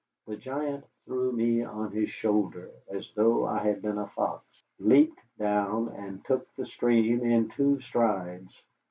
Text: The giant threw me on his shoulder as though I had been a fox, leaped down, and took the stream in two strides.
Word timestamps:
The 0.25 0.35
giant 0.35 0.83
threw 1.05 1.31
me 1.31 1.61
on 1.61 1.91
his 1.91 2.09
shoulder 2.09 2.71
as 2.89 3.11
though 3.15 3.45
I 3.45 3.59
had 3.59 3.83
been 3.83 3.99
a 3.99 4.07
fox, 4.07 4.43
leaped 4.79 5.19
down, 5.37 5.89
and 5.89 6.25
took 6.25 6.47
the 6.55 6.65
stream 6.65 7.21
in 7.23 7.49
two 7.49 7.79
strides. 7.81 8.51